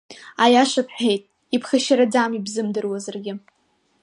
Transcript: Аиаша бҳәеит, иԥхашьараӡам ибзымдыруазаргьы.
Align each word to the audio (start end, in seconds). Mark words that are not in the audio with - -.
Аиаша 0.43 0.81
бҳәеит, 0.87 1.23
иԥхашьараӡам 1.55 2.31
ибзымдыруазаргьы. 2.37 3.33